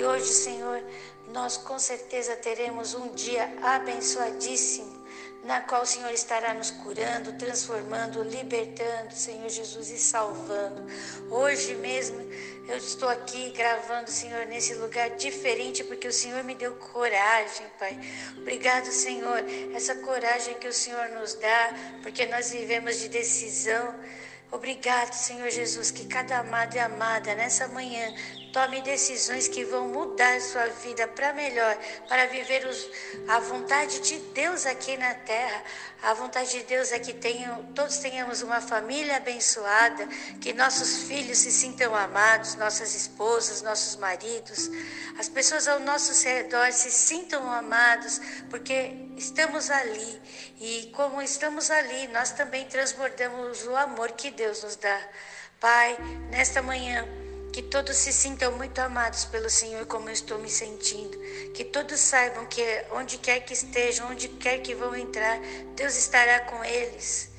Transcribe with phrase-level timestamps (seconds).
[0.00, 0.82] E hoje, Senhor,
[1.30, 4.98] nós com certeza teremos um dia abençoadíssimo
[5.44, 10.86] na qual o Senhor estará nos curando, transformando, libertando, Senhor Jesus, e salvando.
[11.30, 12.18] Hoje mesmo
[12.66, 18.00] eu estou aqui gravando, Senhor, nesse lugar diferente, porque o Senhor me deu coragem, Pai.
[18.38, 19.44] Obrigado, Senhor,
[19.74, 23.94] essa coragem que o Senhor nos dá, porque nós vivemos de decisão.
[24.50, 28.12] Obrigado, Senhor Jesus, que cada amado e amada nessa manhã
[28.52, 31.76] Tome decisões que vão mudar sua vida para melhor,
[32.08, 32.88] para viver os,
[33.28, 35.62] a vontade de Deus aqui na terra.
[36.02, 40.04] A vontade de Deus é que tenham, todos tenhamos uma família abençoada,
[40.40, 44.68] que nossos filhos se sintam amados, nossas esposas, nossos maridos,
[45.16, 50.22] as pessoas ao nosso redor se sintam amados, porque estamos ali.
[50.58, 55.00] E como estamos ali, nós também transbordamos o amor que Deus nos dá.
[55.60, 55.96] Pai,
[56.30, 57.06] nesta manhã,
[57.52, 61.18] que todos se sintam muito amados pelo Senhor, como eu estou me sentindo.
[61.52, 62.62] Que todos saibam que
[62.92, 65.38] onde quer que estejam, onde quer que vão entrar,
[65.74, 67.30] Deus estará com eles,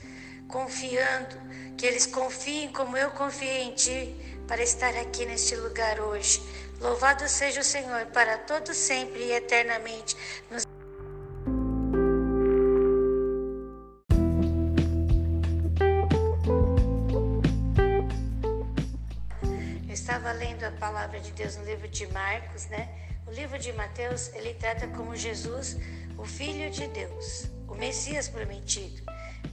[0.48, 1.36] confiando.
[1.78, 4.16] Que eles confiem como eu confiei em Ti,
[4.48, 6.42] para estar aqui neste lugar hoje.
[6.80, 10.18] Louvado seja o Senhor para todos sempre e eternamente.
[10.50, 10.66] Nos
[20.32, 22.90] lendo a palavra de Deus no livro de Marcos, né?
[23.28, 25.78] O livro de Mateus, ele trata como Jesus,
[26.18, 29.02] o Filho de Deus, o Messias prometido,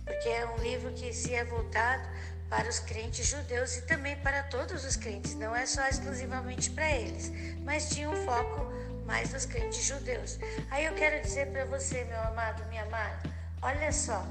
[0.04, 2.08] porque é um livro que se é voltado
[2.48, 6.90] para os crentes judeus e também para todos os crentes, não é só exclusivamente para
[6.90, 7.30] eles,
[7.62, 8.72] mas tinha um foco
[9.04, 10.38] mais nos crentes judeus.
[10.70, 13.30] Aí eu quero dizer para você, meu amado, minha amada,
[13.62, 14.26] olha só,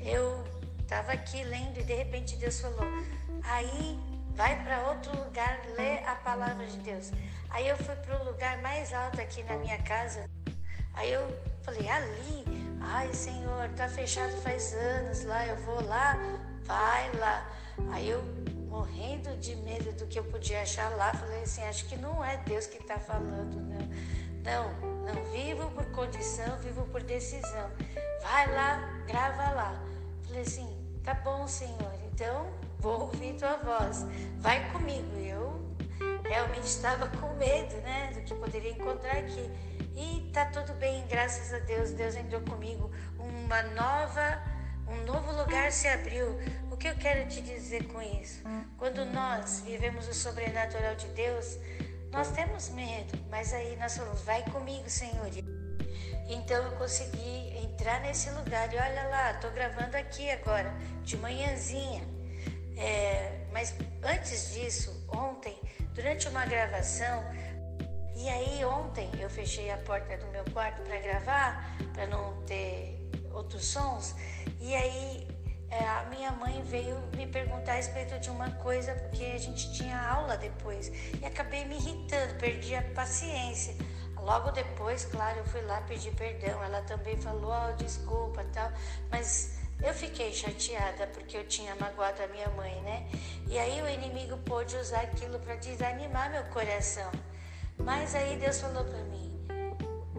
[0.00, 0.44] eu
[0.82, 2.86] estava aqui lendo e de repente Deus falou,
[3.44, 4.09] aí
[4.40, 7.12] vai para outro lugar ler a palavra de Deus.
[7.50, 10.24] Aí eu fui para o lugar mais alto aqui na minha casa.
[10.94, 12.42] Aí eu falei, ali,
[12.80, 16.16] ai Senhor, tá fechado faz anos lá, eu vou lá,
[16.64, 17.46] vai lá.
[17.92, 18.22] Aí eu,
[18.66, 22.38] morrendo de medo do que eu podia achar lá, falei assim, acho que não é
[22.38, 23.90] Deus que está falando, não.
[24.42, 24.72] Não,
[25.04, 27.70] não vivo por condição, vivo por decisão.
[28.22, 29.82] Vai lá, grava lá.
[30.26, 30.66] Falei assim,
[31.04, 34.06] tá bom, Senhor, então vou ouvir tua voz,
[34.38, 35.08] vai comigo.
[35.16, 35.60] Eu
[36.24, 39.50] realmente estava com medo, né, do que poderia encontrar aqui.
[39.96, 42.90] E tá tudo bem, graças a Deus, Deus entrou comigo.
[43.18, 44.42] Uma nova,
[44.88, 46.38] um novo lugar se abriu.
[46.70, 48.42] O que eu quero te dizer com isso?
[48.78, 51.58] Quando nós vivemos o sobrenatural de Deus,
[52.10, 55.28] nós temos medo, mas aí nós falamos, vai comigo, Senhor.
[56.28, 62.19] Então eu consegui entrar nesse lugar e olha lá, estou gravando aqui agora, de manhãzinha.
[62.80, 65.56] É, mas antes disso, ontem,
[65.94, 67.22] durante uma gravação,
[68.16, 72.98] e aí ontem eu fechei a porta do meu quarto para gravar, para não ter
[73.32, 74.14] outros sons,
[74.58, 75.28] e aí
[75.70, 79.72] é, a minha mãe veio me perguntar a respeito de uma coisa, porque a gente
[79.74, 83.74] tinha aula depois, e acabei me irritando, perdi a paciência.
[84.22, 86.62] Logo depois, claro, eu fui lá pedir perdão.
[86.62, 88.70] Ela também falou, oh, desculpa, tal,
[89.10, 93.08] mas eu fiquei chateada porque eu tinha magoado a minha mãe, né?
[93.48, 97.10] E aí o inimigo pôde usar aquilo para desanimar meu coração.
[97.78, 99.32] Mas aí Deus falou para mim: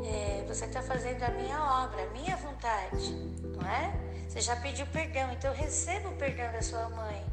[0.04, 3.94] é, você está fazendo a minha obra, a minha vontade, não é?
[4.28, 7.26] Você já pediu perdão, então receba o perdão da sua mãe.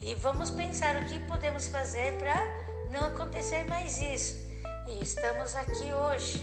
[0.00, 2.36] E vamos pensar o que podemos fazer para
[2.90, 4.36] não acontecer mais isso.
[4.86, 6.40] E estamos aqui hoje.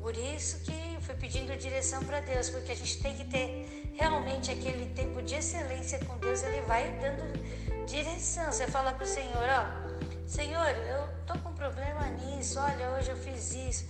[0.00, 3.67] Por isso que fui pedindo direção para Deus, porque a gente tem que ter
[3.98, 8.50] realmente aquele tempo de excelência com Deus, ele vai dando direção.
[8.50, 13.16] Você fala para o Senhor, ó, Senhor, eu tô com problema nisso, olha, hoje eu
[13.16, 13.86] fiz isso.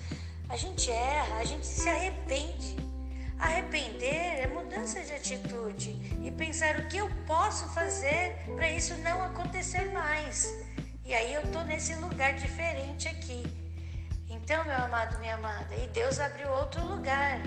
[0.48, 2.76] A gente erra, a gente se arrepende.
[3.38, 5.90] Arrepender é mudança de atitude
[6.24, 10.52] e pensar o que eu posso fazer para isso não acontecer mais.
[11.04, 13.44] E aí eu tô nesse lugar diferente aqui.
[14.28, 17.40] Então, meu amado, minha amada, e Deus abriu outro lugar.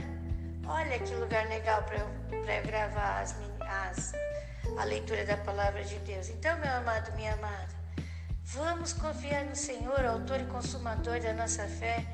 [0.66, 4.14] Olha que lugar legal para eu, gravar as, as,
[4.78, 6.30] a leitura da palavra de Deus.
[6.30, 7.70] Então, meu amado, minha amada,
[8.44, 12.06] vamos confiar no Senhor, autor e consumador da nossa fé.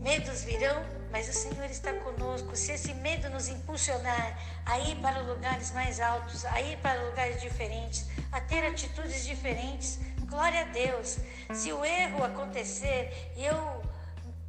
[0.00, 2.54] Medos virão, mas o Senhor está conosco.
[2.54, 7.40] Se esse medo nos impulsionar a ir para lugares mais altos, a ir para lugares
[7.40, 9.98] diferentes, a ter atitudes diferentes,
[10.28, 11.18] Glória a Deus.
[11.54, 13.77] Se o erro acontecer e eu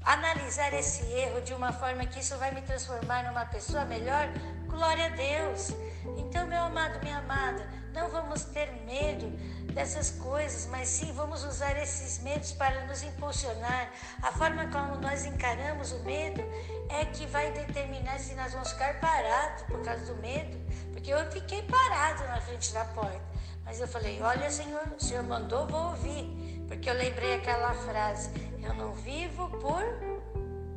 [0.09, 4.27] analisar esse erro de uma forma que isso vai me transformar numa pessoa melhor,
[4.65, 5.69] glória a Deus.
[6.17, 7.63] Então, meu amado, minha amada,
[7.93, 9.27] não vamos ter medo
[9.71, 13.91] dessas coisas, mas sim vamos usar esses medos para nos impulsionar.
[14.23, 16.41] A forma como nós encaramos o medo
[16.89, 20.57] é que vai determinar se nós vamos ficar parados por causa do medo,
[20.91, 23.21] porque eu fiquei parado na frente da porta.
[23.63, 26.49] Mas eu falei: Olha, Senhor, o Senhor mandou, vou ouvir.
[26.67, 29.83] Porque eu lembrei aquela frase: Eu não vivo por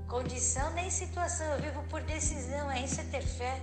[0.09, 2.71] condição nem situação, eu vivo por decisão.
[2.71, 3.61] É isso é ter fé.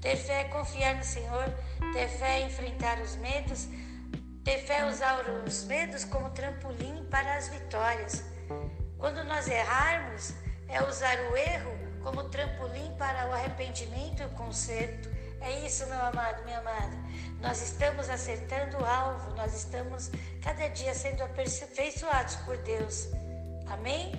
[0.00, 1.44] Ter fé é confiar no Senhor,
[1.92, 3.68] ter fé é enfrentar os medos,
[4.42, 8.24] ter fé é usar os medos como trampolim para as vitórias.
[8.98, 10.32] Quando nós errarmos,
[10.68, 11.70] é usar o erro
[12.02, 15.10] como trampolim para o arrependimento e o conserto.
[15.40, 16.96] É isso, meu amado, minha amada.
[17.40, 20.10] Nós estamos acertando o alvo, nós estamos
[20.42, 23.08] cada dia sendo aperfeiçoados por Deus.
[23.70, 24.12] Amém?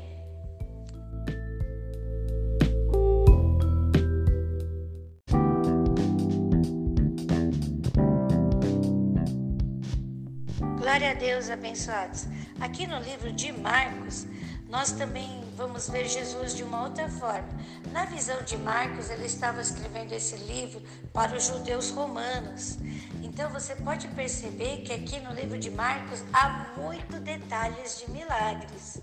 [10.78, 12.28] Glória a Deus, abençoados.
[12.60, 14.26] Aqui no livro de Marcos,
[14.70, 17.48] nós também vamos ver Jesus de uma outra forma.
[17.92, 20.82] Na visão de Marcos, ele estava escrevendo esse livro
[21.14, 22.78] para os judeus romanos.
[23.22, 29.02] Então você pode perceber que aqui no livro de Marcos há muitos detalhes de milagres,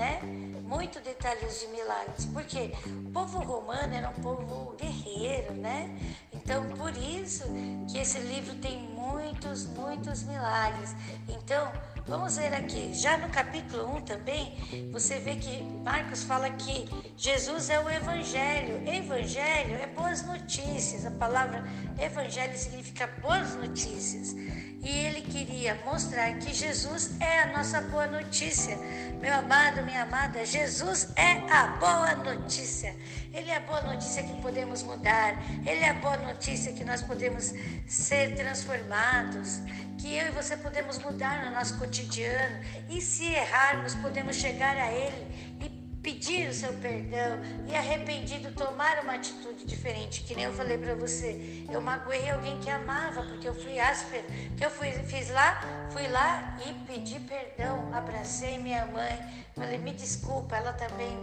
[0.00, 0.18] né?
[0.64, 5.94] Muito detalhes de milagres, porque o povo romano era um povo guerreiro, né?
[6.32, 7.44] Então por isso
[7.90, 10.94] que esse livro tem muitos, muitos milagres.
[11.28, 11.70] Então,
[12.06, 17.68] vamos ver aqui, já no capítulo 1 também, você vê que Marcos fala que Jesus
[17.68, 18.88] é o Evangelho.
[18.88, 21.04] Evangelho é boas notícias.
[21.04, 21.62] A palavra
[21.98, 24.34] Evangelho significa boas notícias.
[24.82, 28.78] E ele queria mostrar que Jesus é a nossa boa notícia.
[29.20, 32.96] Meu amado, minha amada, Jesus é a boa notícia.
[33.32, 35.36] Ele é a boa notícia que podemos mudar.
[35.66, 37.52] Ele é a boa notícia que nós podemos
[37.86, 39.60] ser transformados.
[39.98, 42.64] Que eu e você podemos mudar no nosso cotidiano.
[42.88, 49.02] E se errarmos, podemos chegar a Ele e pedir o seu perdão e arrependido tomar
[49.02, 51.64] uma atitude diferente, que nem eu falei para você.
[51.70, 54.24] Eu magoei alguém que amava porque eu fui áspera,
[54.56, 55.60] que eu fui, fiz lá,
[55.90, 61.16] fui lá e pedi perdão, abracei minha mãe, falei me desculpa, ela também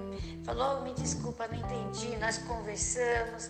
[0.44, 3.50] falou me desculpa, não entendi, nós conversamos.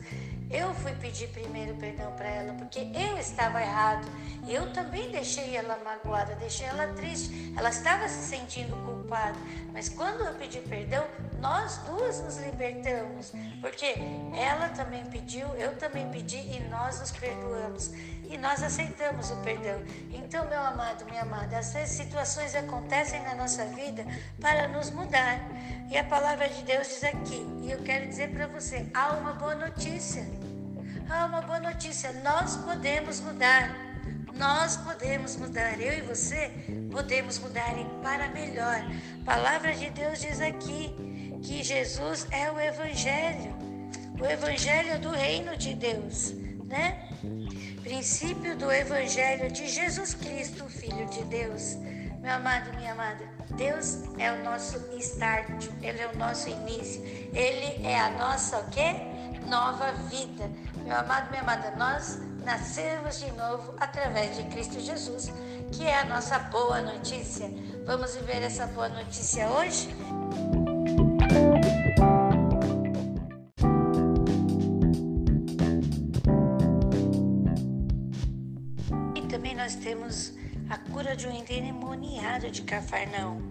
[0.50, 4.08] Eu fui pedir primeiro perdão para ela porque eu estava errado.
[4.48, 7.54] Eu também deixei ela magoada, deixei ela triste.
[7.58, 9.38] Ela estava se sentindo culpada.
[9.74, 11.06] Mas quando eu pedi perdão,
[11.40, 13.34] nós duas nos libertamos.
[13.60, 13.96] Porque
[14.36, 17.92] ela também pediu, eu também pedi e nós nos perdoamos.
[18.30, 19.82] E nós aceitamos o perdão.
[20.12, 24.06] Então, meu amado, minha amada, essas situações acontecem na nossa vida
[24.42, 25.40] para nos mudar.
[25.90, 29.34] E a palavra de Deus diz aqui, e eu quero dizer para você: há uma
[29.34, 30.26] boa notícia.
[31.10, 33.74] Há uma boa notícia, nós podemos mudar.
[34.34, 36.52] Nós podemos mudar, eu e você
[36.92, 38.82] podemos mudar para melhor.
[39.22, 40.94] A palavra de Deus diz aqui
[41.42, 43.56] que Jesus é o Evangelho,
[44.20, 46.34] o Evangelho do Reino de Deus,
[46.66, 47.10] né?
[47.88, 51.78] Princípio do Evangelho de Jesus Cristo, Filho de Deus.
[52.20, 53.24] Meu amado, minha amada,
[53.56, 57.02] Deus é o nosso start, Ele é o nosso início,
[57.34, 58.94] Ele é a nossa o quê?
[59.48, 60.52] Nova vida.
[60.84, 65.32] Meu amado, minha amada, nós nascemos de novo através de Cristo Jesus,
[65.72, 67.50] que é a nossa boa notícia.
[67.86, 69.88] Vamos viver essa boa notícia hoje?
[82.40, 83.42] De Cafarnaum.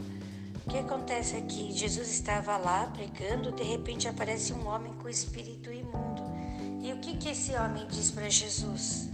[0.64, 1.72] O que acontece aqui?
[1.72, 6.22] Jesus estava lá pregando, de repente aparece um homem com espírito imundo.
[6.82, 9.08] E o que, que esse homem diz para Jesus?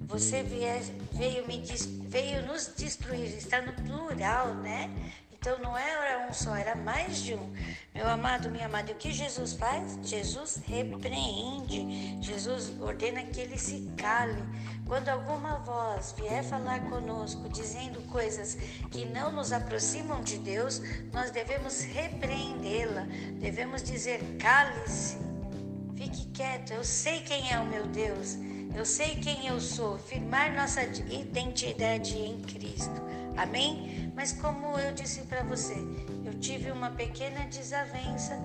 [0.00, 1.62] Você veio, me,
[2.08, 4.90] veio nos destruir, está no plural, né?
[5.40, 7.52] Então não era um só, era mais de um.
[7.94, 9.98] Meu amado, minha amada, o que Jesus faz?
[10.02, 14.42] Jesus repreende, Jesus ordena que ele se cale.
[14.84, 18.54] Quando alguma voz vier falar conosco dizendo coisas
[18.90, 20.80] que não nos aproximam de Deus,
[21.12, 23.06] nós devemos repreendê-la,
[23.38, 25.18] devemos dizer: cale-se,
[25.96, 28.36] fique quieto, eu sei quem é o meu Deus,
[28.74, 33.07] eu sei quem eu sou, firmar nossa identidade em Cristo.
[33.38, 34.12] Amém?
[34.16, 35.76] Mas como eu disse para você,
[36.24, 38.36] eu tive uma pequena desavença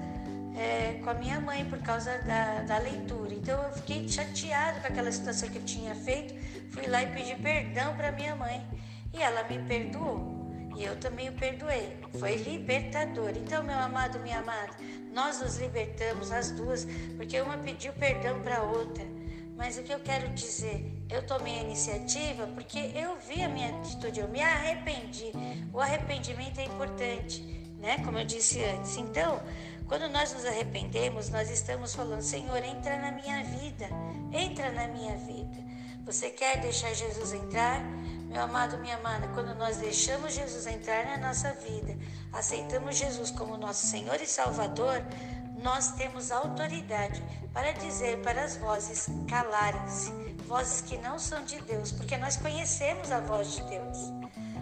[0.56, 3.34] é, com a minha mãe por causa da, da leitura.
[3.34, 6.36] Então eu fiquei chateado com aquela situação que eu tinha feito.
[6.70, 8.64] Fui lá e pedi perdão para minha mãe.
[9.12, 10.32] E ela me perdoou.
[10.78, 11.98] E eu também o perdoei.
[12.20, 13.32] Foi libertador.
[13.36, 14.74] Então, meu amado, minha amada,
[15.12, 16.86] nós nos libertamos as duas,
[17.18, 19.04] porque uma pediu perdão para a outra.
[19.58, 23.70] Mas o que eu quero dizer eu tomei a iniciativa porque eu vi a minha
[23.78, 25.32] atitude, eu me arrependi.
[25.74, 27.42] O arrependimento é importante,
[27.80, 27.98] né?
[28.04, 28.98] Como eu disse antes.
[28.98, 29.42] Então,
[29.88, 33.88] quando nós nos arrependemos, nós estamos falando: Senhor, entra na minha vida,
[34.32, 35.64] entra na minha vida.
[36.06, 37.82] Você quer deixar Jesus entrar?
[38.28, 41.96] Meu amado, minha amada, quando nós deixamos Jesus entrar na nossa vida,
[42.32, 45.04] aceitamos Jesus como nosso Senhor e Salvador,
[45.62, 50.12] nós temos autoridade para dizer para as vozes calarem-se,
[50.54, 53.98] vozes que não são de Deus, porque nós conhecemos a voz de Deus.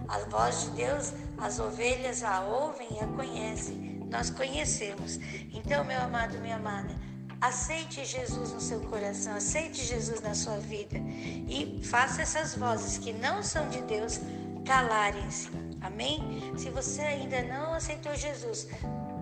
[0.07, 3.75] A voz de Deus, as ovelhas a ouvem e a conhecem.
[4.09, 5.19] Nós conhecemos.
[5.51, 6.95] Então, meu amado, minha amada,
[7.41, 13.11] aceite Jesus no seu coração, aceite Jesus na sua vida e faça essas vozes que
[13.11, 14.21] não são de Deus
[14.65, 15.49] calarem-se.
[15.81, 16.53] Amém?
[16.57, 18.65] Se você ainda não aceitou Jesus,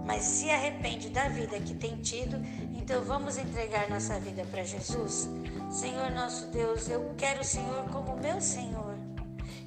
[0.05, 2.37] mas se arrepende da vida que tem tido,
[2.75, 5.29] então vamos entregar nossa vida para Jesus.
[5.69, 8.95] Senhor nosso Deus, eu quero o Senhor como meu Senhor.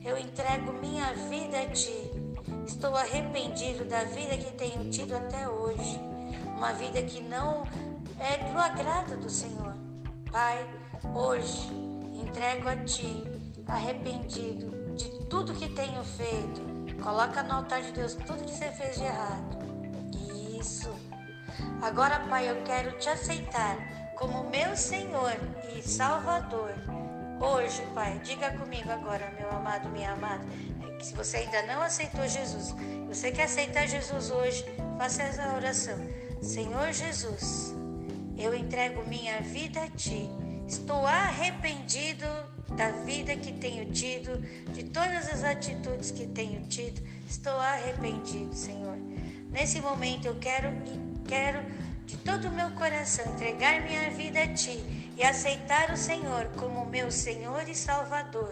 [0.04, 2.10] Eu entrego minha vida a Ti.
[2.66, 6.00] Estou arrependido da vida que tenho tido até hoje.
[6.56, 7.62] Uma vida que não
[8.18, 9.76] é do agrado do Senhor.
[10.32, 10.66] Pai,
[11.14, 11.68] hoje
[12.14, 13.22] entrego a Ti,
[13.68, 17.00] arrependido de tudo que tenho feito.
[17.00, 19.61] Coloca no altar de Deus tudo que você fez de errado
[20.62, 20.94] isso.
[21.82, 23.76] Agora, Pai, eu quero te aceitar
[24.16, 25.34] como meu Senhor
[25.76, 26.72] e Salvador.
[27.40, 30.44] Hoje, Pai, diga comigo agora, meu amado, minha amada,
[30.98, 32.72] que se você ainda não aceitou Jesus,
[33.08, 34.64] você quer aceitar Jesus hoje,
[34.96, 35.98] faça essa oração.
[36.40, 37.74] Senhor Jesus,
[38.38, 40.30] eu entrego minha vida a Ti.
[40.68, 42.26] Estou arrependido
[42.76, 44.38] da vida que tenho tido,
[44.72, 47.02] de todas as atitudes que tenho tido.
[47.28, 49.11] Estou arrependido, Senhor.
[49.52, 51.60] Nesse momento eu quero e quero
[52.06, 56.86] de todo o meu coração entregar minha vida a Ti e aceitar o Senhor como
[56.86, 58.50] meu Senhor e Salvador.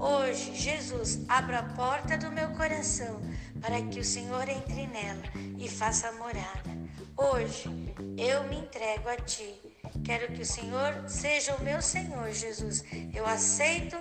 [0.00, 3.20] Hoje, Jesus, abra a porta do meu coração
[3.60, 5.22] para que o Senhor entre nela
[5.58, 6.70] e faça morada.
[7.14, 7.68] Hoje,
[8.16, 9.60] eu me entrego a Ti.
[10.02, 12.82] Quero que o Senhor seja o meu Senhor, Jesus.
[13.12, 13.98] Eu aceito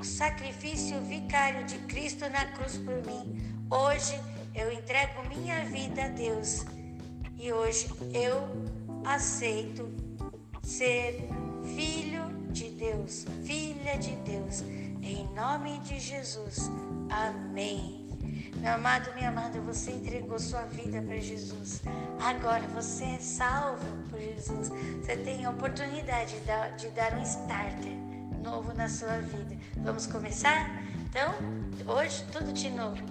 [0.00, 3.66] o sacrifício vicário de Cristo na cruz por mim.
[3.70, 4.18] Hoje,
[4.54, 6.64] eu entrego minha vida a Deus
[7.38, 8.48] e hoje eu
[9.04, 9.88] aceito
[10.62, 11.28] ser
[11.74, 14.62] filho de Deus, filha de Deus,
[15.02, 16.70] em nome de Jesus.
[17.10, 18.02] Amém.
[18.56, 21.82] Meu amado, minha amada, você entregou sua vida para Jesus.
[22.20, 24.68] Agora você é salvo por Jesus.
[24.68, 26.36] Você tem a oportunidade
[26.78, 27.92] de dar um starter
[28.42, 29.56] novo na sua vida.
[29.78, 30.70] Vamos começar?
[31.08, 31.34] Então,
[31.86, 33.02] hoje tudo de novo.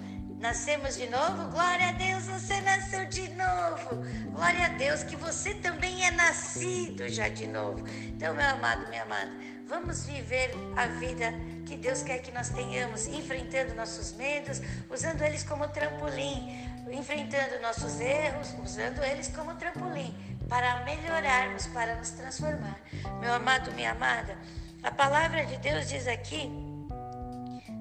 [0.42, 1.52] Nascemos de novo?
[1.52, 4.04] Glória a Deus, você nasceu de novo.
[4.32, 7.86] Glória a Deus que você também é nascido já de novo.
[8.08, 9.30] Então, meu amado, minha amada,
[9.68, 11.32] vamos viver a vida
[11.64, 18.00] que Deus quer que nós tenhamos, enfrentando nossos medos, usando eles como trampolim, enfrentando nossos
[18.00, 20.12] erros, usando eles como trampolim
[20.48, 22.80] para melhorarmos, para nos transformar.
[23.20, 24.36] Meu amado, minha amada,
[24.82, 26.50] a palavra de Deus diz aqui: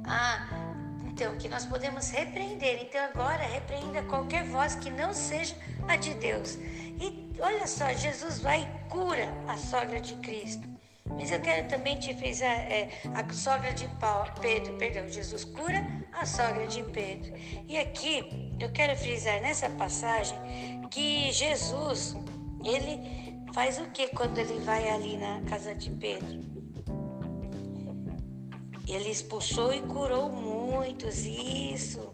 [0.05, 0.70] Ah,
[1.21, 2.81] então, que nós podemos repreender.
[2.81, 5.55] Então, agora, repreenda qualquer voz que não seja
[5.87, 6.55] a de Deus.
[6.99, 10.67] E olha só, Jesus vai e cura a sogra de Cristo.
[11.05, 13.87] Mas eu quero também te frisar é, a sogra de
[14.41, 17.33] Pedro, perdão, Jesus cura a sogra de Pedro.
[17.67, 20.35] E aqui eu quero frisar nessa passagem
[20.89, 22.15] que Jesus,
[22.65, 26.50] ele faz o que quando ele vai ali na casa de Pedro?
[28.87, 32.11] Ele expulsou e curou muitos, isso.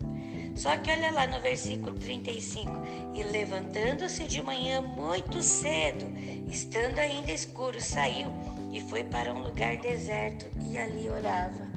[0.56, 2.72] Só que olha lá no versículo 35:
[3.14, 6.06] E levantando-se de manhã muito cedo,
[6.50, 8.32] estando ainda escuro, saiu
[8.72, 11.68] e foi para um lugar deserto e ali orava.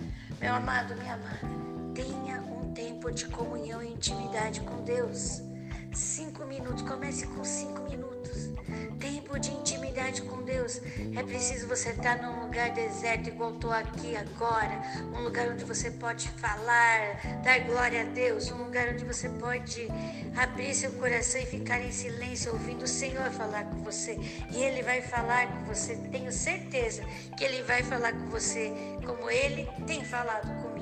[0.40, 1.40] Meu amado, minha amada,
[1.94, 5.42] tenha um tempo de comunhão e intimidade com Deus.
[5.92, 8.50] Cinco minutos, comece com cinco minutos
[9.30, 10.80] tempo de intimidade com Deus.
[11.16, 14.82] É preciso você estar num lugar deserto, igual estou aqui agora.
[15.14, 18.50] Um lugar onde você pode falar, dar glória a Deus.
[18.50, 19.88] Um lugar onde você pode
[20.36, 24.18] abrir seu coração e ficar em silêncio, ouvindo o Senhor falar com você.
[24.50, 25.96] E Ele vai falar com você.
[26.10, 27.02] Tenho certeza
[27.36, 28.72] que Ele vai falar com você
[29.06, 30.80] como Ele tem falado comigo.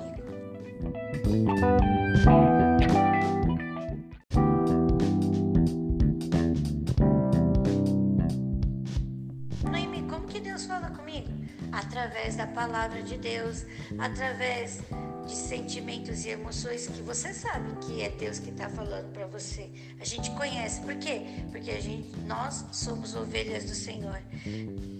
[12.38, 13.66] Da palavra de Deus,
[13.98, 14.78] através
[15.26, 19.68] de sentimentos e emoções que você sabe que é Deus que está falando para você.
[20.00, 21.22] A gente conhece, por quê?
[21.50, 24.22] Porque a gente, nós somos ovelhas do Senhor.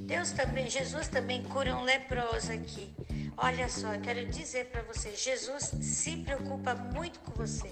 [0.04, 2.92] Deus também, Jesus também cura um leproso aqui.
[3.37, 7.68] Olha só, eu quero dizer para você, Jesus se preocupa muito com você.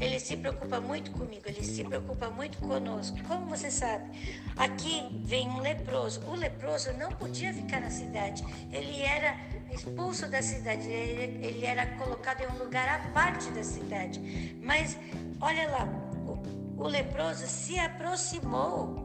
[0.00, 3.18] Ele se preocupa muito comigo, ele se preocupa muito conosco.
[3.26, 4.10] Como você sabe,
[4.56, 6.20] aqui vem um leproso.
[6.26, 8.44] O leproso não podia ficar na cidade.
[8.70, 9.36] Ele era
[9.72, 14.20] expulso da cidade, ele, era colocado em um lugar à parte da cidade.
[14.62, 14.96] Mas
[15.40, 15.84] olha lá,
[16.26, 19.04] o, o leproso se aproximou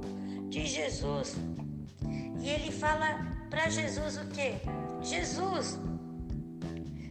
[0.49, 1.35] de Jesus.
[2.39, 4.55] E ele fala para Jesus o quê?
[5.01, 5.79] Jesus,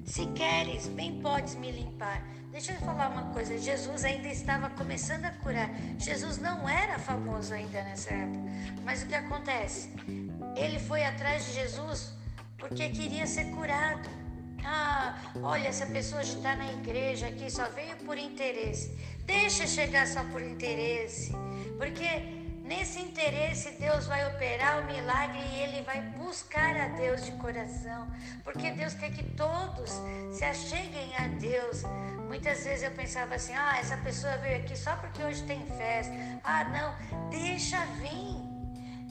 [0.04, 2.31] se queres, bem podes me limpar.
[2.52, 5.70] Deixa eu falar uma coisa: Jesus ainda estava começando a curar.
[5.98, 8.44] Jesus não era famoso ainda nessa época.
[8.84, 9.88] Mas o que acontece?
[10.54, 12.12] Ele foi atrás de Jesus
[12.58, 14.08] porque queria ser curado.
[14.64, 18.96] Ah, olha, essa pessoa está na igreja aqui só veio por interesse.
[19.24, 21.32] Deixa chegar só por interesse.
[21.78, 27.32] Porque Nesse interesse, Deus vai operar o milagre e ele vai buscar a Deus de
[27.32, 28.06] coração,
[28.44, 29.90] porque Deus quer que todos
[30.32, 31.82] se acheguem a Deus.
[32.28, 36.14] Muitas vezes eu pensava assim: ah, essa pessoa veio aqui só porque hoje tem festa.
[36.44, 38.36] Ah, não, deixa vir,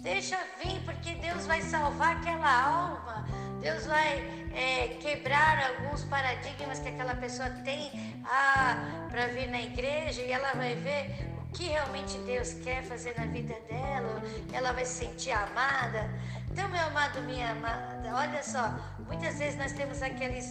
[0.02, 3.28] deixa vir, porque Deus vai salvar aquela alma.
[3.60, 7.92] Deus vai é, quebrar alguns paradigmas que aquela pessoa tem
[8.26, 13.26] ah, para vir na igreja e ela vai ver que realmente Deus quer fazer na
[13.26, 14.22] vida dela,
[14.54, 16.10] ela vai se sentir amada.
[16.50, 18.74] Então, meu amado, minha amada, olha só,
[19.08, 20.46] muitas vezes nós temos aqueles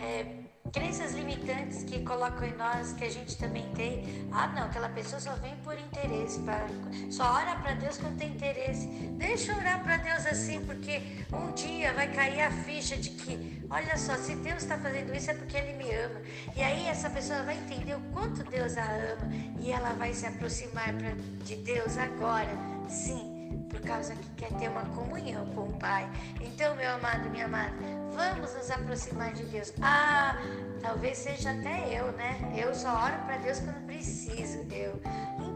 [0.00, 4.28] é, crenças limitantes que colocam em nós, que a gente também tem.
[4.32, 6.66] Ah, não, aquela pessoa só vem por interesse, pra,
[7.10, 8.86] só ora para Deus quando tem interesse.
[9.34, 13.98] Deixa orar para Deus assim, porque um dia vai cair a ficha de que, olha
[13.98, 16.20] só, se Deus está fazendo isso é porque Ele me ama.
[16.54, 20.24] E aí essa pessoa vai entender o quanto Deus a ama e ela vai se
[20.24, 21.10] aproximar pra,
[21.44, 22.56] de Deus agora,
[22.88, 23.34] sim
[23.70, 26.08] por causa que quer ter uma comunhão com o Pai.
[26.40, 27.72] Então, meu amado, minha amada,
[28.12, 29.72] vamos nos aproximar de Deus.
[29.82, 30.36] Ah,
[30.80, 32.38] talvez seja até eu, né?
[32.56, 35.00] Eu só oro para Deus quando preciso, eu.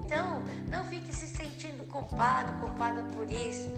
[0.09, 3.71] Então, não fique se sentindo culpado, culpada por isso.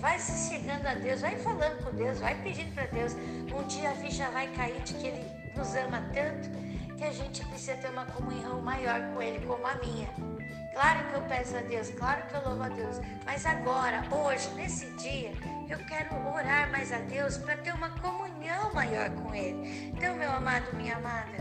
[0.00, 3.12] Vai se chegando a Deus, vai falando com Deus, vai pedindo para Deus.
[3.54, 5.22] Um dia a ficha vai cair de que Ele
[5.54, 6.48] nos ama tanto
[6.96, 10.08] que a gente precisa ter uma comunhão maior com Ele, como a minha.
[10.72, 12.96] Claro que eu peço a Deus, claro que eu louvo a Deus,
[13.26, 15.32] mas agora, hoje, nesse dia,
[15.68, 19.92] eu quero orar mais a Deus para ter uma comunhão maior com Ele.
[19.94, 21.36] Então, meu amado, minha amada,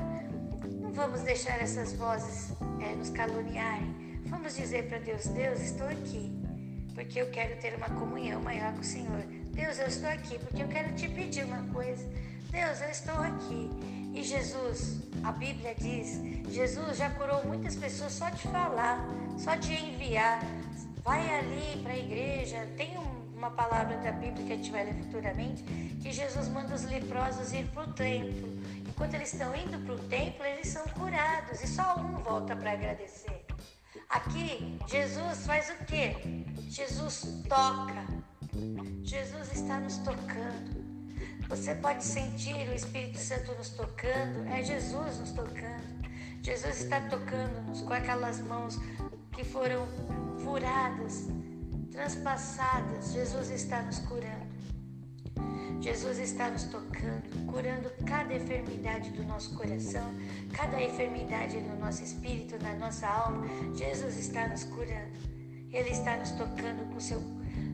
[0.82, 2.52] não vamos deixar essas vozes
[2.82, 4.09] é, nos caluniarem.
[4.26, 6.40] Vamos dizer para Deus: Deus, estou aqui
[7.00, 9.24] porque eu quero ter uma comunhão maior com o Senhor.
[9.54, 12.06] Deus, eu estou aqui porque eu quero te pedir uma coisa.
[12.52, 13.70] Deus, eu estou aqui.
[14.14, 16.20] E Jesus, a Bíblia diz,
[16.52, 19.00] Jesus já curou muitas pessoas só de falar,
[19.38, 20.42] só de enviar.
[21.02, 22.98] Vai ali para a igreja, tem
[23.34, 25.64] uma palavra da Bíblia que a gente vai ler futuramente,
[26.02, 28.50] que Jesus manda os leprosos ir para o templo.
[28.90, 32.74] Enquanto eles estão indo para o templo, eles são curados e só um volta para
[32.74, 33.39] agradecer.
[34.10, 36.16] Aqui, Jesus faz o quê?
[36.68, 38.08] Jesus toca.
[39.04, 40.80] Jesus está nos tocando.
[41.48, 46.10] Você pode sentir o Espírito Santo nos tocando, é Jesus nos tocando.
[46.42, 48.78] Jesus está tocando-nos com aquelas mãos
[49.32, 49.88] que foram
[50.44, 51.28] furadas,
[51.92, 53.12] transpassadas.
[53.12, 54.49] Jesus está nos curando.
[55.82, 60.14] Jesus está nos tocando, curando cada enfermidade do nosso coração,
[60.54, 63.48] cada enfermidade no nosso espírito, na nossa alma.
[63.76, 65.18] Jesus está nos curando.
[65.72, 67.22] Ele está nos tocando com seu,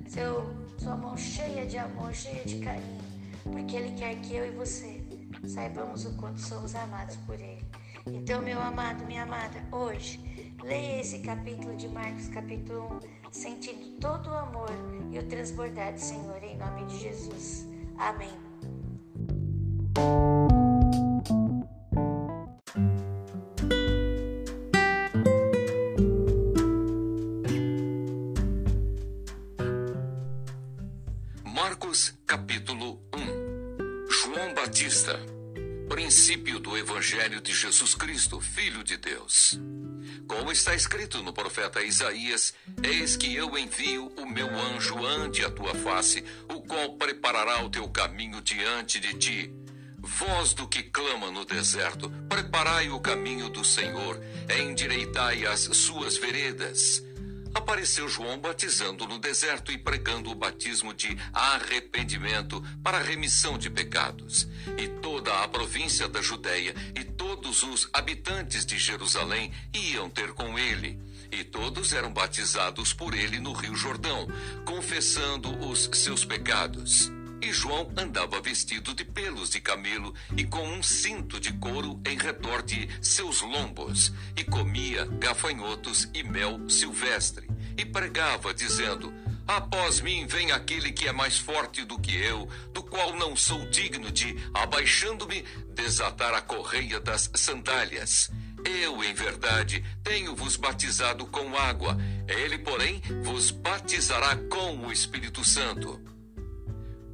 [0.07, 0.45] seu,
[0.77, 3.05] sua mão cheia de amor, cheia de carinho
[3.51, 5.01] porque Ele quer que eu e você
[5.47, 7.63] saibamos o quanto somos amados por Ele.
[8.07, 10.19] Então, meu amado, minha amada, hoje,
[10.63, 14.71] leia esse capítulo de Marcos, capítulo 1, sentindo todo o amor
[15.11, 17.67] e o transbordar do Senhor, em nome de Jesus.
[17.97, 18.45] Amém.
[36.15, 39.59] princípio do Evangelho de Jesus Cristo, Filho de Deus.
[40.27, 45.49] Como está escrito no profeta Isaías: Eis que eu envio o meu anjo ante a
[45.49, 49.53] tua face, o qual preparará o teu caminho diante de ti.
[49.99, 57.03] Voz do que clama no deserto, preparai o caminho do Senhor, endireitai as suas veredas
[57.55, 64.47] apareceu João batizando no deserto e pregando o batismo de arrependimento para remissão de pecados.
[64.77, 70.59] E toda a província da Judéia e todos os habitantes de Jerusalém iam ter com
[70.59, 70.99] ele.
[71.31, 74.27] E todos eram batizados por ele no Rio Jordão,
[74.65, 77.14] confessando os seus pecados.
[77.45, 82.17] E João andava vestido de pelos de camelo e com um cinto de couro em
[82.17, 89.13] redor de seus lombos, e comia gafanhotos e mel silvestre, e pregava, dizendo:
[89.47, 93.69] Após mim vem aquele que é mais forte do que eu, do qual não sou
[93.69, 98.31] digno de, abaixando-me, desatar a correia das sandálias.
[98.65, 101.95] Eu, em verdade, tenho-vos batizado com água,
[102.27, 106.14] ele, porém, vos batizará com o Espírito Santo.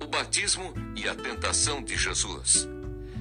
[0.01, 2.67] O batismo e a tentação de Jesus.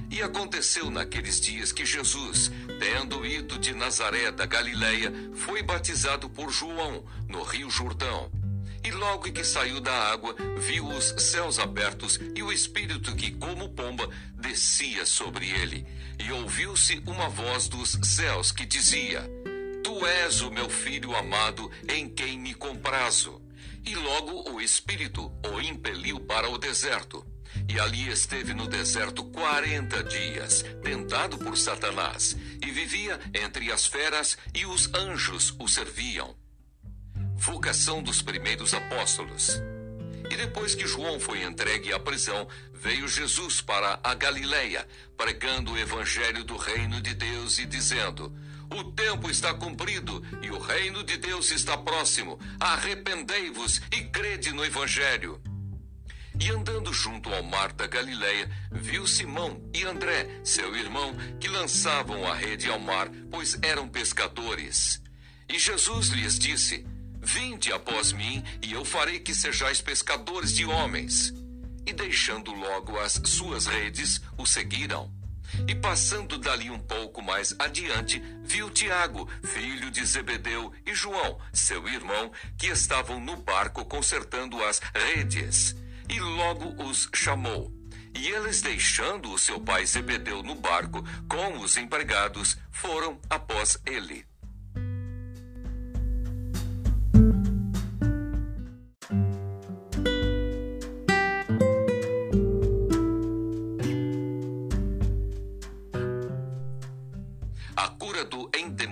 [0.09, 6.49] E aconteceu naqueles dias que Jesus, tendo ido de Nazaré da Galileia, foi batizado por
[6.49, 8.29] João no Rio Jordão.
[8.83, 13.69] E logo que saiu da água, viu os céus abertos e o Espírito que, como
[13.69, 15.85] pomba, descia sobre ele.
[16.19, 19.21] E ouviu-se uma voz dos céus que dizia:
[19.83, 23.40] Tu és o meu filho amado, em quem me comprazo.
[23.85, 27.25] E logo o Espírito o impeliu para o deserto.
[27.67, 34.37] E ali esteve no deserto quarenta dias, tentado por Satanás, e vivia entre as feras,
[34.53, 36.35] e os anjos o serviam
[37.41, 39.59] vocação dos primeiros apóstolos.
[40.29, 45.77] E depois que João foi entregue à prisão, veio Jesus para a Galileia, pregando o
[45.77, 48.31] evangelho do reino de Deus e dizendo:
[48.73, 52.39] O tempo está cumprido e o reino de Deus está próximo.
[52.59, 55.41] Arrependei-vos e crede no evangelho.
[56.39, 62.25] E andando junto ao mar da Galileia, viu Simão e André, seu irmão, que lançavam
[62.25, 65.01] a rede ao mar, pois eram pescadores.
[65.47, 66.87] E Jesus lhes disse:
[67.21, 71.33] Vinde após mim, e eu farei que sejais pescadores de homens.
[71.85, 75.20] E deixando logo as suas redes, o seguiram.
[75.67, 81.87] E passando dali um pouco mais adiante, viu Tiago, filho de Zebedeu, e João, seu
[81.87, 85.75] irmão, que estavam no barco consertando as redes.
[86.09, 87.71] E logo os chamou.
[88.13, 94.30] E eles, deixando o seu pai Zebedeu no barco com os empregados, foram após ele.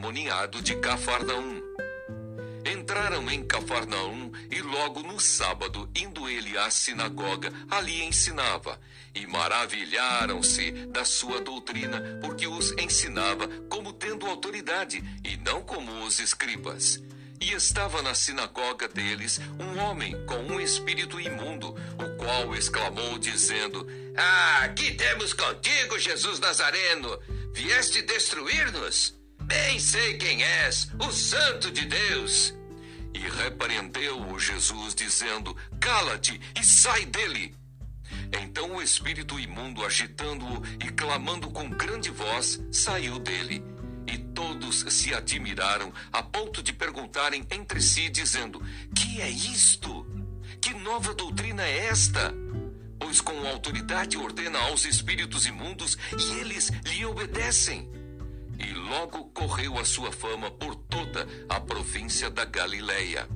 [0.09, 1.61] Endemoniado de Cafarnaum.
[2.65, 8.79] Entraram em Cafarnaum e logo no sábado, indo ele à sinagoga, ali ensinava.
[9.13, 16.19] E maravilharam-se da sua doutrina, porque os ensinava como tendo autoridade, e não como os
[16.19, 17.01] escribas.
[17.39, 23.87] E estava na sinagoga deles um homem com um espírito imundo, o qual exclamou, dizendo:
[24.17, 27.17] Ah, que temos contigo, Jesus Nazareno?
[27.53, 29.18] Vieste destruir-nos?
[29.49, 32.53] Bem sei quem és, o Santo de Deus.
[33.15, 37.55] E repreendeu-o Jesus, dizendo: Cala-te e sai dele.
[38.43, 43.63] Então o espírito imundo, agitando-o e clamando com grande voz, saiu dele.
[44.05, 48.62] E todos se admiraram, a ponto de perguntarem entre si, dizendo:
[48.95, 50.05] Que é isto?
[50.62, 52.31] Que nova doutrina é esta?
[52.99, 57.89] Pois com autoridade ordena aos espíritos imundos e eles lhe obedecem
[58.59, 63.27] e logo correu a sua fama por toda a província da Galileia.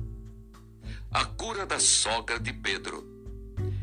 [1.10, 3.12] A cura da sogra de Pedro.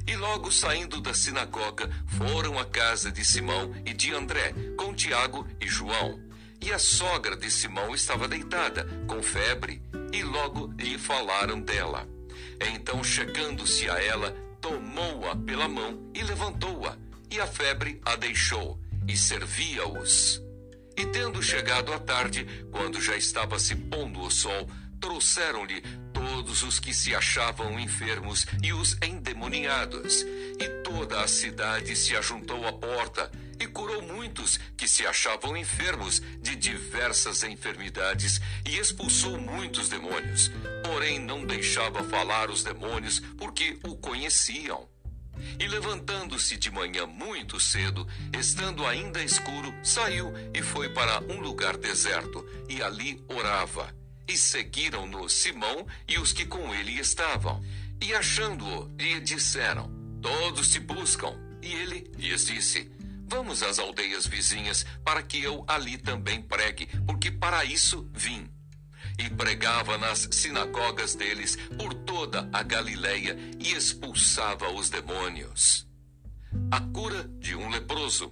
[0.05, 5.47] E logo saindo da sinagoga, foram à casa de Simão e de André, com Tiago
[5.59, 6.19] e João.
[6.61, 9.81] E a sogra de Simão estava deitada, com febre,
[10.13, 12.07] e logo lhe falaram dela.
[12.73, 16.95] Então, chegando-se a ela, tomou-a pela mão e levantou-a,
[17.31, 20.41] e a febre a deixou, e servia-os.
[21.01, 25.81] E tendo chegado a tarde, quando já estava se pondo o sol, trouxeram-lhe
[26.13, 30.21] todos os que se achavam enfermos e os endemoniados.
[30.59, 36.21] E toda a cidade se ajuntou à porta e curou muitos que se achavam enfermos
[36.39, 40.51] de diversas enfermidades e expulsou muitos demônios.
[40.85, 44.87] Porém, não deixava falar os demônios porque o conheciam.
[45.59, 51.77] E levantando-se de manhã muito cedo, estando ainda escuro, saiu e foi para um lugar
[51.77, 53.93] deserto, e ali orava.
[54.27, 57.63] E seguiram-no Simão e os que com ele estavam.
[58.01, 61.37] E achando-o, lhe disseram: Todos te buscam.
[61.61, 62.91] E ele lhes disse:
[63.27, 68.49] Vamos às aldeias vizinhas, para que eu ali também pregue, porque para isso vim
[69.17, 75.87] e pregava nas sinagogas deles por toda a Galileia e expulsava os demônios.
[76.69, 78.31] A cura de um leproso.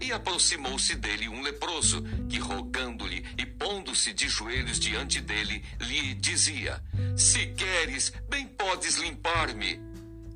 [0.00, 6.82] E aproximou-se dele um leproso, que rogando-lhe e pondo-se de joelhos diante dele, lhe dizia:
[7.16, 9.80] Se queres, bem podes limpar-me.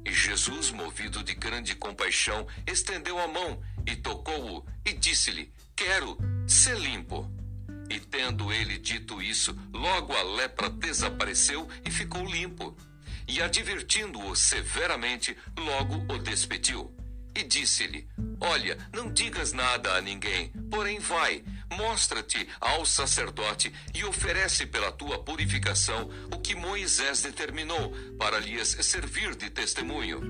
[0.04, 6.16] E Jesus, movido de grande compaixão, estendeu a mão e tocou-o e disse-lhe: Quero
[6.46, 7.28] ser limpo.
[7.88, 12.76] E tendo ele dito isso, logo a lepra desapareceu e ficou limpo.
[13.28, 16.92] E advertindo-o severamente, logo o despediu.
[17.34, 18.08] E disse-lhe:
[18.40, 25.18] Olha, não digas nada a ninguém, porém vai, mostra-te ao sacerdote e oferece pela tua
[25.22, 30.20] purificação o que Moisés determinou para lhes servir de testemunho.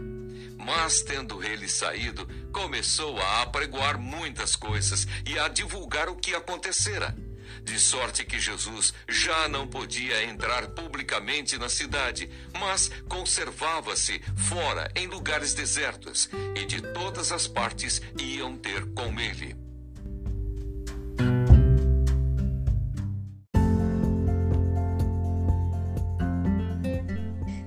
[0.58, 7.14] Mas, tendo ele saído, começou a apregoar muitas coisas e a divulgar o que acontecera
[7.62, 15.06] de sorte que Jesus já não podia entrar publicamente na cidade, mas conservava-se fora em
[15.06, 19.56] lugares desertos, e de todas as partes iam ter com ele.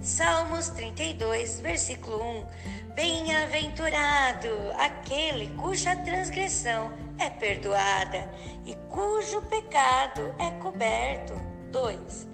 [0.01, 2.45] Salmos 32, versículo 1
[2.95, 8.31] Bem-aventurado aquele cuja transgressão é perdoada
[8.65, 11.33] e cujo pecado é coberto.
[11.71, 12.27] 2.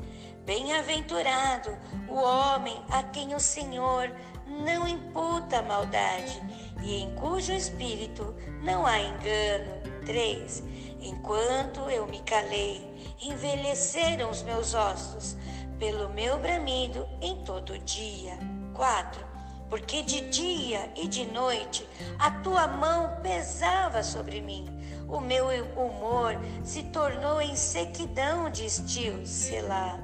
[0.46, 1.76] Bem-aventurado
[2.08, 4.10] o homem a quem o Senhor
[4.48, 6.42] não imputa maldade
[6.84, 9.82] e em cujo espírito não há engano.
[10.06, 10.64] 3.
[11.02, 15.36] Enquanto eu me calei, envelheceram os meus ossos
[15.80, 18.38] pelo meu bramido em todo dia.
[18.74, 19.36] 4
[19.70, 21.88] porque de dia e de noite
[22.20, 24.66] a tua mão pesava sobre mim.
[25.08, 30.00] O meu humor se tornou em sequidão de estio, Selah.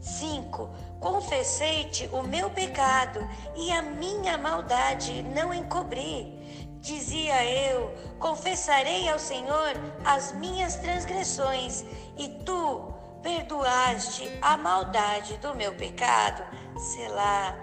[0.00, 0.70] 5.
[0.98, 3.20] Confessei-te o meu pecado
[3.54, 6.38] e a minha maldade não encobri.
[6.80, 9.74] Dizia eu: Confessarei ao Senhor
[10.04, 11.84] as minhas transgressões,
[12.16, 16.42] e tu perdoaste a maldade do meu pecado.
[16.78, 17.56] Selah.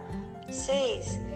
[0.50, 1.28] 6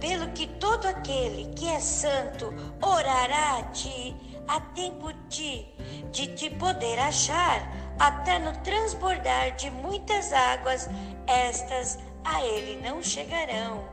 [0.00, 4.14] pelo que todo aquele que é santo orará a ti,
[4.48, 5.66] a tempo de,
[6.12, 10.88] de te poder achar, até no transbordar de muitas águas,
[11.26, 13.84] estas a ele não chegarão.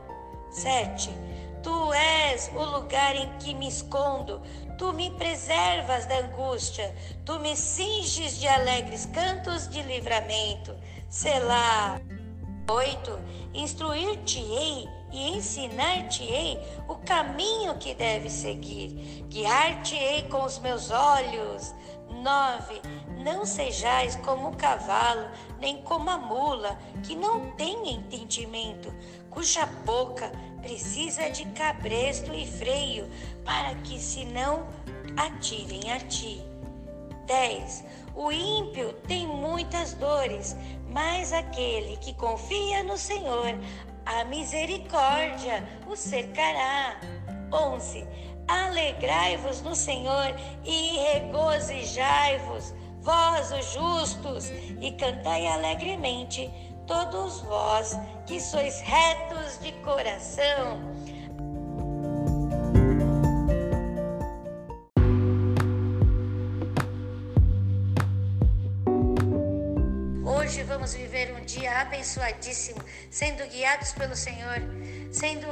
[0.50, 1.10] 7.
[1.62, 4.42] Tu és o lugar em que me escondo,
[4.76, 10.76] tu me preservas da angústia, tu me cinges de alegres cantos de livramento.
[11.08, 12.00] Selá.
[12.68, 13.20] 8.
[13.54, 21.72] Instruir-te-ei e ensinar-te-ei o caminho que deve seguir, guiar-te-ei com os meus olhos.
[22.10, 22.82] 9.
[23.22, 25.28] Não sejais como o cavalo,
[25.60, 28.92] nem como a mula, que não tem entendimento,
[29.30, 33.08] cuja boca precisa de cabresto e freio,
[33.44, 34.66] para que se não
[35.16, 36.42] atirem a ti.
[37.26, 37.84] 10.
[38.16, 40.56] O ímpio tem muitas dores,
[40.90, 43.58] mas aquele que confia no Senhor
[44.06, 47.00] a misericórdia o cercará.
[47.52, 48.06] 11.
[48.48, 56.50] Alegrai-vos no Senhor e regozijai-vos, vós os justos, e cantai alegremente,
[56.86, 60.80] todos vós que sois retos de coração.
[70.84, 72.78] Hoje vamos viver um dia abençoadíssimo,
[73.10, 74.60] sendo guiados pelo Senhor,
[75.10, 75.48] sendo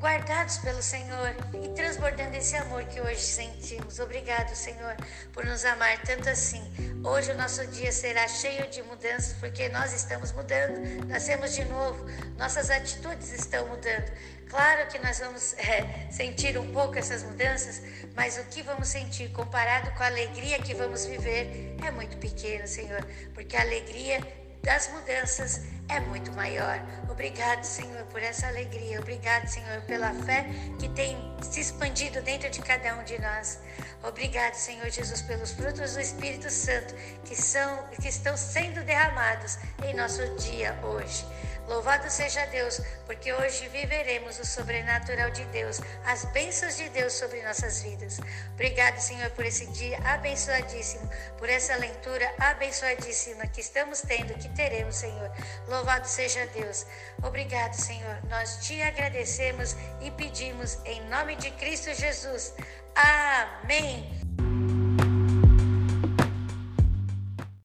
[0.00, 3.98] guardados pelo Senhor e transbordando esse amor que hoje sentimos.
[3.98, 4.96] Obrigado, Senhor,
[5.32, 6.62] por nos amar tanto assim.
[7.04, 12.04] Hoje o nosso dia será cheio de mudanças, porque nós estamos mudando, nascemos de novo,
[12.36, 14.10] nossas atitudes estão mudando.
[14.48, 17.82] Claro que nós vamos é, sentir um pouco essas mudanças,
[18.14, 22.66] mas o que vamos sentir comparado com a alegria que vamos viver é muito pequeno,
[22.66, 24.20] Senhor, porque a alegria
[24.66, 26.80] das mudanças é muito maior.
[27.08, 28.98] Obrigado, Senhor, por essa alegria.
[28.98, 30.44] Obrigado, Senhor, pela fé
[30.80, 33.60] que tem se expandido dentro de cada um de nós.
[34.02, 39.94] Obrigado, Senhor Jesus, pelos frutos do Espírito Santo que são que estão sendo derramados em
[39.94, 41.24] nosso dia hoje.
[41.68, 47.42] Louvado seja Deus, porque hoje viveremos o sobrenatural de Deus, as bênçãos de Deus sobre
[47.42, 48.18] nossas vidas.
[48.52, 54.96] Obrigado, Senhor, por esse dia abençoadíssimo, por essa leitura abençoadíssima que estamos tendo, que teremos,
[54.96, 55.30] Senhor.
[55.68, 56.86] Louvado seja Deus.
[57.22, 58.22] Obrigado, Senhor.
[58.28, 62.54] Nós te agradecemos e pedimos em nome de Cristo Jesus.
[62.94, 64.25] Amém.